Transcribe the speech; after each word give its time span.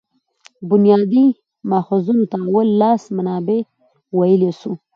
بنیادي 0.69 1.25
ماخذونو 1.69 2.23
ته 2.31 2.37
اول 2.47 2.67
لاس 2.81 3.01
منابع 3.17 3.59
ویلای 4.17 4.51
سو. 4.59 4.71